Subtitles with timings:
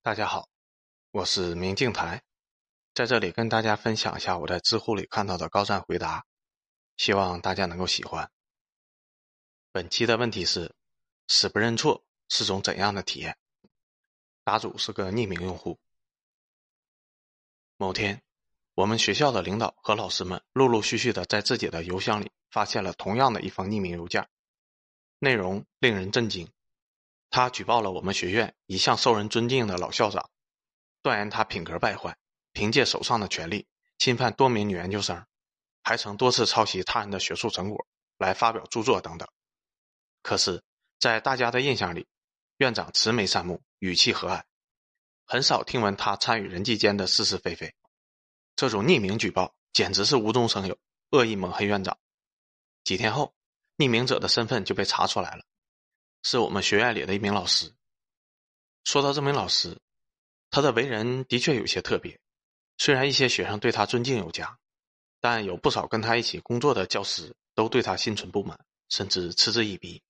[0.00, 0.48] 大家好，
[1.10, 2.22] 我是明镜台，
[2.94, 6.24] 在这里跟大家分享一下我在知乎里看到的高赞回答，
[6.96, 8.30] 希望大家能够喜欢。
[9.72, 10.72] 本期的问题是：
[11.26, 13.36] 死不认错是种怎样的体验？
[14.44, 15.78] 答主是个匿名用户。
[17.76, 18.22] 某天，
[18.74, 24.26] 我们学校的领导和老师们陆陆续续的在自己的邮箱里发现了同样的一封匿名邮件，
[25.18, 26.48] 内容令人震惊。
[27.30, 30.30] 他举报了我们学院一向受人尊敬的老校长，
[31.02, 32.16] 断言他品格败坏，
[32.52, 33.66] 凭借手上的权力
[33.98, 35.26] 侵犯多名女研究生，
[35.82, 39.28] 还曾多次抄袭他人的学术成果来发表著作等等。
[40.22, 40.62] 可是，
[40.98, 42.06] 在大家的印象里，
[42.56, 44.42] 院长慈眉善目，语气和蔼，
[45.24, 47.74] 很少听闻他参与人际间的是是非非。
[48.56, 50.76] 这种匿名举报简直是无中生有，
[51.10, 51.98] 恶意蒙黑院长。
[52.84, 53.34] 几天后，
[53.76, 55.44] 匿名者的身份就被查出来了。
[56.22, 57.72] 是我们学院里的一名老师。
[58.84, 59.78] 说到这名老师，
[60.50, 62.18] 他的为人的确有些特别。
[62.78, 64.58] 虽然一些学生对他尊敬有加，
[65.20, 70.02] 但有不少跟他一起工作的教师都对他心存不满，甚至嗤之以鼻。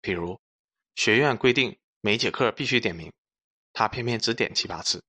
[0.00, 0.40] 比如，
[0.94, 3.12] 学院规定每节课必须点名，
[3.72, 5.02] 他偏偏只点七八次，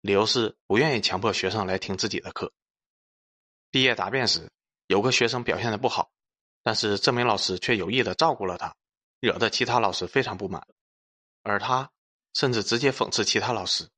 [0.00, 2.52] 理由是不愿意强迫学生来听自己的课。
[3.70, 4.50] 毕业答辩时，
[4.86, 6.10] 有个学生表现的不好，
[6.62, 8.74] 但是这名老师却有意的照顾了他。
[9.24, 10.68] 惹得其他老师非常不满，
[11.40, 11.90] 而他
[12.34, 13.88] 甚至直接讽刺其他老师，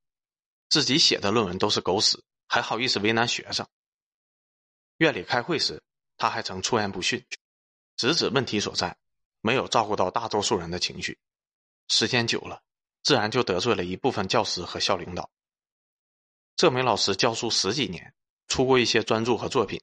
[0.68, 3.66] 自己写的论文都是狗屎，还好意思为难学生。
[4.98, 5.82] 院里开会时，
[6.16, 7.26] 他还曾出言不逊，
[7.96, 8.96] 直指问题所在，
[9.40, 11.18] 没有照顾到大多数人的情绪。
[11.88, 12.62] 时间久了，
[13.02, 15.28] 自然就得罪了一部分教师和校领导。
[16.54, 18.14] 这名老师教书十几年，
[18.46, 19.82] 出过一些专著和作品，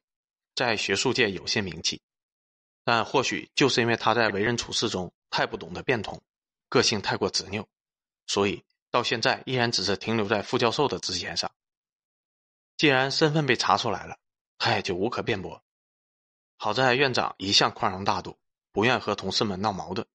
[0.55, 2.01] 在学术界有些名气，
[2.85, 5.13] 但或许就是因为他在为人处事中。
[5.33, 6.21] 太不懂得变通，
[6.69, 7.65] 个性太过执拗，
[8.27, 11.51] 所以到现在依然只是停留在副教授的职衔上。
[12.77, 14.19] 既然身份被查出来了，
[14.59, 15.63] 他也就无可辩驳。
[16.57, 18.37] 好在院长一向宽容大度，
[18.71, 20.07] 不愿和同事们闹矛盾。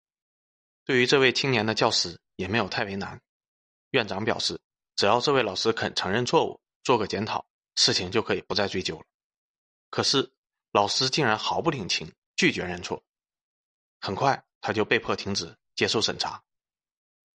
[0.85, 3.21] 对于这位青年的教师，也没有太为难。
[3.91, 4.61] 院长表示，
[4.95, 7.45] 只要这位老师肯承认错误，做个检讨，
[7.75, 9.05] 事情就可以不再追究了。
[9.91, 10.31] 可是
[10.71, 13.03] 老师竟然毫不领情，拒绝认错。
[14.01, 14.45] 很快。
[14.61, 16.43] 他就被迫停止接受审查。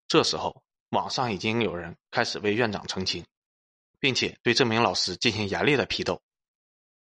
[0.08, 3.26] 这时候，网上已经有人开始为院长澄清，
[4.00, 6.22] 并且对这名老师进行严厉的批斗。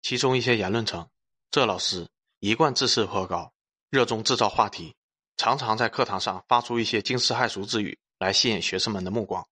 [0.02, 1.08] 其中一些言论称，
[1.50, 2.08] 这老师
[2.38, 3.52] 一贯自视颇高，
[3.90, 4.94] 热衷制造话题，
[5.36, 9.46] 常常在课堂上发出一些惊世骇俗之语来吸引学生们的目光。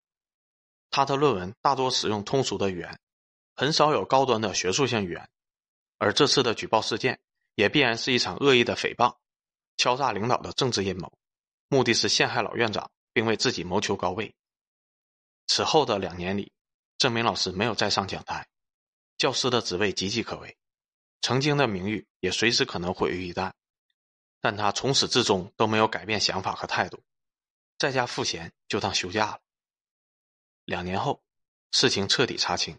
[0.90, 2.98] 他的论文大多使用通俗的语言，
[3.54, 5.28] 很少有高端的学术性语言。
[5.98, 7.18] 而这次的举报事件，
[7.54, 9.16] 也必然是一场恶意的诽谤。
[9.76, 11.12] 敲诈领导的政治阴谋，
[11.68, 14.34] 目的是陷害老院长，并为自己谋求高位。
[15.46, 16.52] 此后的两年里，
[16.98, 18.48] 这名老师没有再上讲台，
[19.18, 20.56] 教师的职位岌岌可危，
[21.20, 23.52] 曾经的名誉也随时可能毁于一旦。
[24.40, 27.02] 但他从始至终都没有改变想法和态度，
[27.78, 29.40] 在家赋闲就当休假了。
[30.64, 31.20] 两年后，
[31.72, 32.78] 事情彻底查清，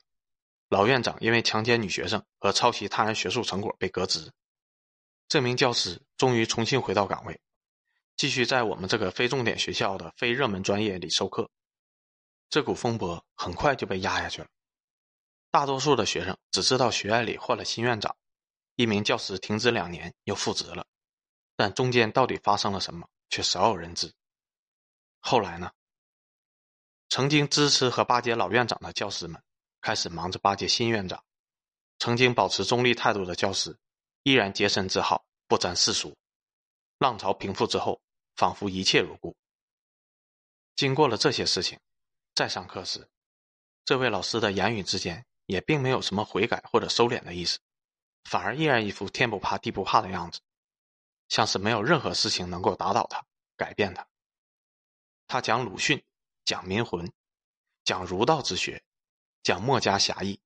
[0.69, 4.31] 老院长因为强奸女学生和抄袭他人学术成果被革职。
[5.29, 7.41] 这名教师终于重新回到岗位，
[8.15, 11.49] 继续在我们这个非重点学校的非热门专业里授课。
[12.49, 14.47] 这股风波很快就被压下去了。
[15.51, 18.15] 大多数的学生只知道学院里换了新院长，
[18.75, 20.88] 一名教师停职两年又复职了，
[21.57, 24.13] 但中间到底发生了什么，却少有人知。
[25.19, 25.71] 后来呢？
[27.09, 29.41] 曾经支持和巴结老院长的教师们，
[29.81, 31.19] 开始忙着巴结新院长；
[31.99, 33.77] 曾经保持中立态度的教师。
[34.27, 36.13] 依然洁身自好，不沾世俗。
[36.97, 38.01] 浪潮平复之后，
[38.35, 39.33] 仿佛一切如故。
[40.75, 41.79] 经过了这些事情，
[42.35, 43.07] 再上课时，
[43.85, 47.57] 这位老师的言语之间也并没有什么悔改或者收敛的意思，
[48.25, 50.41] 反而依然一副天不怕地不怕的样子，
[51.29, 53.23] 像是没有任何事情能够打倒他、
[53.55, 54.05] 改变他。
[55.25, 56.03] 他讲鲁迅，
[56.44, 57.09] 讲民魂，
[57.85, 58.83] 讲儒道之学，
[59.41, 60.38] 讲墨家侠义，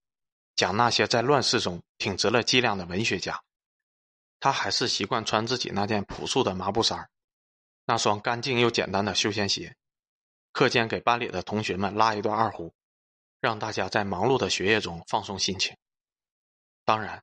[0.54, 3.42] 讲那些在乱世中挺直了脊梁的文学家。
[4.42, 7.08] 他还是习惯穿自己那件朴素的麻布衫
[7.84, 9.76] 那双干净又简单的休闲鞋，
[10.50, 12.74] 课间给班里的同学们拉一段二胡，
[13.40, 15.76] 让大家在忙碌的学业中放松心情。
[16.84, 17.22] 当然，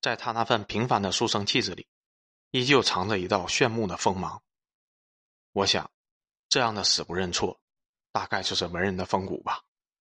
[0.00, 1.86] 在他那份平凡的书生气质里，
[2.50, 4.42] 依旧藏着一道炫目的锋芒。
[5.52, 5.88] 我想，
[6.48, 7.60] 这样的死不认错，
[8.10, 9.62] 大概就是文人的风骨吧。